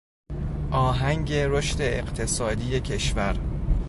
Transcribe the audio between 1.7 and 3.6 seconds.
اقتصادی کشور